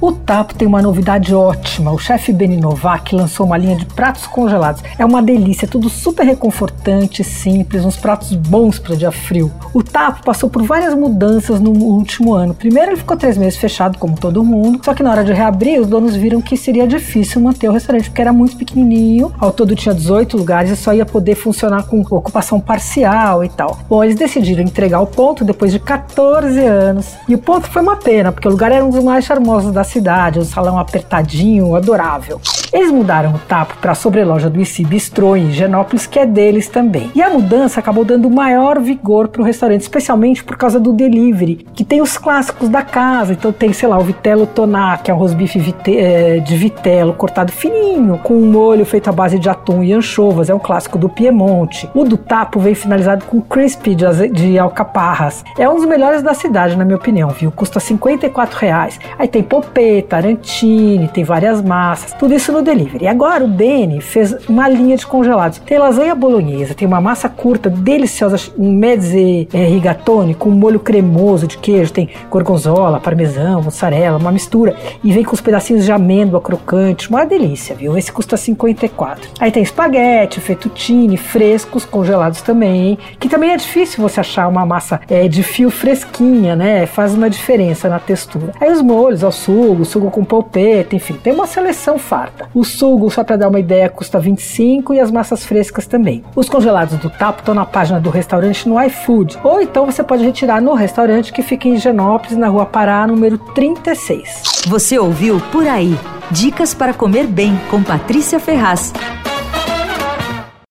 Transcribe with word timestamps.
O 0.00 0.12
Tapo 0.12 0.54
tem 0.54 0.66
uma 0.66 0.80
novidade 0.80 1.34
ótima. 1.34 1.92
O 1.92 1.98
chefe 1.98 2.32
Beni 2.32 2.56
Novak 2.56 3.14
lançou 3.14 3.44
uma 3.44 3.58
linha 3.58 3.76
de 3.76 3.84
pratos 3.84 4.26
congelados. 4.26 4.82
É 4.98 5.04
uma 5.04 5.22
delícia, 5.22 5.68
tudo 5.68 5.90
super 5.90 6.24
reconfortante, 6.24 7.22
simples, 7.22 7.84
uns 7.84 7.98
pratos 7.98 8.34
bons 8.34 8.78
para 8.78 8.96
dia 8.96 9.12
frio. 9.12 9.52
O 9.74 9.82
Tapo 9.82 10.24
passou 10.24 10.48
por 10.48 10.62
várias 10.62 10.94
mudanças 10.94 11.60
no 11.60 11.72
último 11.72 12.32
ano. 12.32 12.54
Primeiro 12.54 12.92
ele 12.92 12.96
ficou 12.96 13.14
três 13.14 13.36
meses 13.36 13.58
fechado, 13.58 13.98
como 13.98 14.18
todo 14.18 14.42
mundo, 14.42 14.80
só 14.82 14.94
que 14.94 15.02
na 15.02 15.10
hora 15.10 15.22
de 15.22 15.34
reabrir, 15.34 15.78
os 15.78 15.86
donos 15.86 16.16
viram 16.16 16.40
que 16.40 16.56
seria 16.56 16.86
difícil 16.86 17.38
manter 17.38 17.68
o 17.68 17.72
restaurante, 17.72 18.08
porque 18.08 18.22
era 18.22 18.32
muito 18.32 18.56
pequenininho, 18.56 19.30
ao 19.38 19.52
todo 19.52 19.76
tinha 19.76 19.94
18 19.94 20.34
lugares 20.34 20.70
e 20.70 20.76
só 20.76 20.94
ia 20.94 21.04
poder 21.04 21.34
funcionar 21.34 21.82
com 21.82 22.00
ocupação 22.00 22.58
parcial 22.58 23.44
e 23.44 23.50
tal. 23.50 23.78
Bom, 23.86 24.02
eles 24.02 24.16
decidiram 24.16 24.62
entregar 24.62 25.00
o 25.00 25.06
ponto 25.06 25.44
depois 25.44 25.70
de 25.70 25.78
14 25.78 26.58
anos, 26.58 27.14
e 27.28 27.34
o 27.34 27.38
ponto 27.38 27.68
foi 27.68 27.82
uma 27.82 27.96
pena, 27.96 28.32
porque 28.32 28.48
o 28.48 28.50
lugar 28.50 28.72
era 28.72 28.82
um 28.82 28.88
dos 28.88 29.04
mais 29.04 29.26
charmosos 29.26 29.72
da 29.72 29.89
cidade, 29.90 30.38
um 30.38 30.44
salão 30.44 30.78
apertadinho, 30.78 31.74
adorável. 31.74 32.40
Eles 32.72 32.90
mudaram 32.92 33.34
o 33.34 33.38
tapo 33.38 33.74
para 33.80 33.92
a 33.92 33.94
sobreloja 33.96 34.48
do 34.48 34.60
IC 34.60 34.84
Bistrô 34.84 35.34
em 35.34 35.48
Higienópolis, 35.48 36.06
que 36.06 36.18
é 36.20 36.26
deles 36.26 36.68
também. 36.68 37.10
E 37.14 37.22
a 37.22 37.28
mudança 37.28 37.80
acabou 37.80 38.04
dando 38.04 38.30
maior 38.30 38.80
vigor 38.80 39.26
para 39.28 39.42
o 39.42 39.44
restaurante, 39.44 39.80
especialmente 39.80 40.44
por 40.44 40.56
causa 40.56 40.78
do 40.78 40.92
delivery, 40.92 41.66
que 41.74 41.84
tem 41.84 42.00
os 42.00 42.16
clássicos 42.16 42.68
da 42.68 42.82
casa. 42.82 43.32
Então 43.32 43.52
tem, 43.52 43.72
sei 43.72 43.88
lá, 43.88 43.98
o 43.98 44.02
Vitello 44.02 44.46
Toná, 44.46 44.98
que 44.98 45.10
é 45.10 45.14
um 45.14 45.16
rosbife 45.16 45.74
eh, 45.88 46.38
de 46.38 46.56
vitelo 46.56 47.12
cortado 47.12 47.50
fininho, 47.50 48.18
com 48.18 48.34
um 48.34 48.50
molho 48.50 48.84
feito 48.84 49.08
à 49.08 49.12
base 49.12 49.38
de 49.38 49.48
atum 49.48 49.82
e 49.82 49.92
anchovas, 49.92 50.48
é 50.48 50.54
um 50.54 50.58
clássico 50.58 50.96
do 50.96 51.08
Piemonte. 51.08 51.90
O 51.92 52.04
do 52.04 52.16
tapo 52.16 52.60
vem 52.60 52.74
finalizado 52.74 53.24
com 53.24 53.40
crispy 53.40 53.96
de, 53.96 54.28
de 54.28 54.58
alcaparras. 54.58 55.44
É 55.58 55.68
um 55.68 55.74
dos 55.74 55.86
melhores 55.86 56.22
da 56.22 56.34
cidade, 56.34 56.76
na 56.76 56.84
minha 56.84 56.96
opinião, 56.96 57.30
viu? 57.30 57.50
Custa 57.50 57.80
54 57.80 58.58
reais. 58.58 59.00
Aí 59.18 59.26
tem 59.26 59.42
polpeta, 59.80 60.16
arantine, 60.16 61.08
tem 61.08 61.24
várias 61.24 61.62
massas, 61.62 62.12
tudo 62.12 62.34
isso 62.34 62.52
no 62.52 62.62
delivery. 62.62 63.06
Agora 63.06 63.42
o 63.42 63.48
Beni 63.48 64.00
fez 64.00 64.36
uma 64.48 64.68
linha 64.68 64.96
de 64.96 65.06
congelados. 65.06 65.58
Tem 65.58 65.78
lasanha 65.78 66.14
bolonhesa, 66.14 66.74
tem 66.74 66.86
uma 66.86 67.00
massa 67.00 67.28
curta, 67.28 67.70
deliciosa, 67.70 68.36
um 68.58 68.70
mezze 68.72 69.48
é, 69.52 69.64
rigatone 69.64 70.34
com 70.34 70.50
molho 70.50 70.78
cremoso 70.78 71.46
de 71.46 71.56
queijo, 71.56 71.92
tem 71.92 72.10
gorgonzola, 72.28 73.00
parmesão, 73.00 73.62
mussarela, 73.62 74.18
uma 74.18 74.30
mistura 74.30 74.76
e 75.02 75.12
vem 75.12 75.24
com 75.24 75.34
os 75.34 75.40
pedacinhos 75.40 75.84
de 75.84 75.92
amêndoa 75.92 76.40
crocante, 76.40 77.08
uma 77.08 77.24
delícia, 77.24 77.74
viu? 77.74 77.96
Esse 77.96 78.12
custa 78.12 78.36
54. 78.36 79.30
Aí 79.40 79.50
tem 79.50 79.62
espaguete, 79.62 80.40
fettuccine, 80.40 81.16
frescos, 81.16 81.84
congelados 81.84 82.42
também, 82.42 82.98
que 83.18 83.28
também 83.28 83.52
é 83.52 83.56
difícil 83.56 84.02
você 84.02 84.20
achar 84.20 84.46
uma 84.48 84.66
massa 84.66 85.00
é, 85.08 85.26
de 85.26 85.42
fio 85.42 85.70
fresquinha, 85.70 86.54
né? 86.54 86.86
Faz 86.86 87.14
uma 87.14 87.30
diferença 87.30 87.88
na 87.88 87.98
textura. 87.98 88.52
Aí 88.60 88.70
os 88.70 88.82
molhos, 88.82 89.24
ao 89.24 89.32
sugo, 89.70 89.84
sugo 89.84 90.10
com 90.10 90.24
polpeta, 90.24 90.96
enfim, 90.96 91.14
tem 91.14 91.32
uma 91.32 91.46
seleção 91.46 91.98
farta. 91.98 92.48
O 92.52 92.64
sugo, 92.64 93.10
só 93.10 93.22
para 93.22 93.36
dar 93.36 93.48
uma 93.48 93.60
ideia, 93.60 93.88
custa 93.88 94.18
25 94.18 94.94
e 94.94 95.00
as 95.00 95.10
massas 95.10 95.44
frescas 95.44 95.86
também. 95.86 96.24
Os 96.34 96.48
congelados 96.48 96.98
do 96.98 97.08
Tapo 97.08 97.40
estão 97.40 97.54
na 97.54 97.64
página 97.64 98.00
do 98.00 98.10
restaurante 98.10 98.68
no 98.68 98.80
iFood, 98.82 99.38
ou 99.44 99.60
então 99.60 99.86
você 99.86 100.02
pode 100.02 100.24
retirar 100.24 100.60
no 100.60 100.74
restaurante 100.74 101.32
que 101.32 101.42
fica 101.42 101.68
em 101.68 101.76
Genópolis, 101.76 102.36
na 102.36 102.48
Rua 102.48 102.66
Pará, 102.66 103.06
número 103.06 103.38
36. 103.38 104.64
Você 104.66 104.98
ouviu 104.98 105.40
Por 105.52 105.66
Aí. 105.66 105.96
Dicas 106.30 106.74
para 106.74 106.94
comer 106.94 107.26
bem 107.26 107.58
com 107.70 107.82
Patrícia 107.82 108.38
Ferraz. 108.38 108.92